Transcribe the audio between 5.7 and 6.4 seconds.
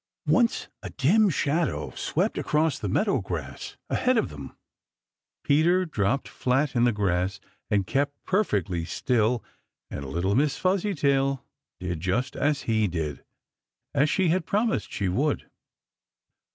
dropped